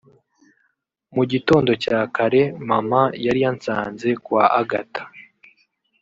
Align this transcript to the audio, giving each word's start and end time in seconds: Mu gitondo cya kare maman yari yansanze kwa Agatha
Mu 1.15 1.23
gitondo 1.31 1.71
cya 1.83 1.99
kare 2.15 2.41
maman 2.67 3.07
yari 3.25 3.39
yansanze 3.45 4.09
kwa 4.23 4.43
Agatha 4.59 5.03